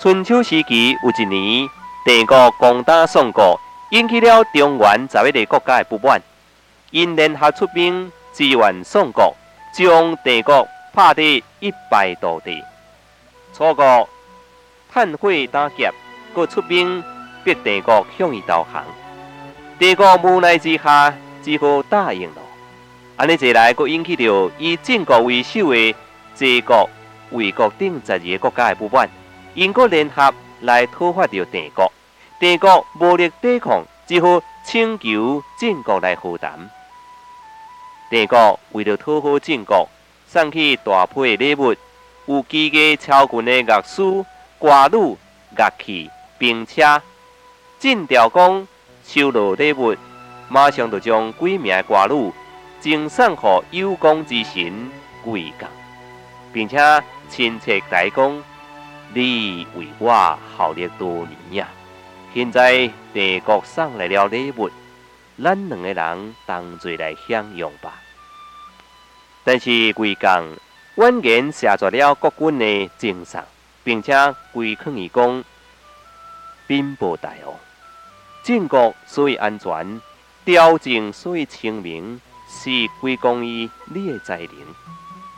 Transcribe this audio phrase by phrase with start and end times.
[0.00, 1.68] 春秋时期有一年，
[2.04, 3.58] 帝国攻打宋国，
[3.90, 6.22] 引起了中原十一个国家的不满，
[6.92, 9.34] 因联合出兵支援宋国，
[9.74, 12.62] 将帝国拍得一败涂地。
[13.52, 14.08] 楚国
[14.94, 15.92] 趁火打劫，
[16.32, 17.02] 佮出兵
[17.42, 18.84] 逼帝国向伊投降。
[19.80, 21.12] 帝国无奈之下，
[21.42, 22.42] 只好答应了。
[23.16, 25.92] 安尼一来，佮引起着以晋国为首的
[26.36, 26.88] 齐国、
[27.32, 29.10] 魏国等十二个国家的不满。
[29.58, 31.92] 英国联合来讨伐着帝国，
[32.38, 36.70] 帝国无力抵抗，只好请求晋国来和谈。
[38.08, 39.88] 帝国为了讨好晋国，
[40.28, 41.74] 送去大批礼物，
[42.26, 44.00] 有几个超群的乐师、
[44.60, 45.16] 歌女、
[45.56, 47.02] 乐器、兵车。
[47.80, 48.64] 晋悼公
[49.02, 49.96] 收到礼物，
[50.48, 52.32] 马上就将几名歌女
[52.78, 54.88] 赠送给有功之神
[55.24, 55.68] 贵港，
[56.52, 56.78] 并且
[57.28, 58.40] 亲切代讲。
[59.14, 61.68] 你为我效力多年呀！
[62.34, 64.70] 现在帝国送来了礼物，
[65.42, 67.94] 咱两个人同齐来享用吧。
[69.44, 70.44] 但是贵港
[70.96, 73.42] 婉言谢绝了国君的赠送，
[73.82, 74.12] 并且
[74.52, 75.42] 归劝伊讲：
[76.66, 77.54] 禀报大王，
[78.42, 80.00] 晋国所以安全，
[80.44, 84.48] 朝政所以清明，是归功于你的才能。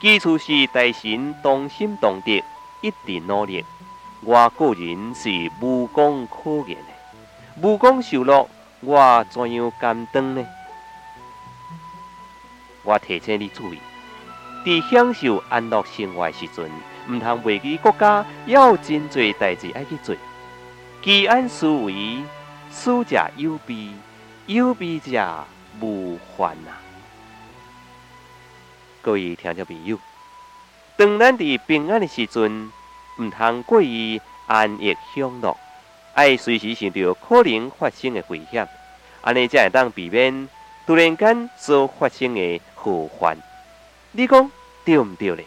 [0.00, 2.42] 基础是大神同心同德。
[2.80, 3.64] 一定努力，
[4.22, 5.28] 我个人是
[5.60, 7.62] 无功可言的。
[7.62, 8.48] 无功受禄，
[8.80, 10.46] 我怎样甘当呢？
[12.82, 13.78] 我提醒你注意，
[14.64, 16.70] 在享受安乐生活时阵，
[17.08, 20.16] 唔通忘记国家要真多代志爱去做。
[21.02, 22.22] 居安思危，
[22.70, 23.90] 思者有备，
[24.46, 25.44] 有备者
[25.80, 26.80] 无患啊。
[29.02, 29.98] 各位听众朋友。
[31.00, 32.70] 当咱伫平安的时阵，
[33.18, 35.56] 毋通过于安逸享乐，
[36.12, 38.68] 爱随时想着可能发生的危险，
[39.22, 40.46] 安尼才会当避免
[40.86, 43.34] 突然间所发生的祸患。
[44.12, 44.50] 你讲
[44.84, 45.46] 对毋对咧？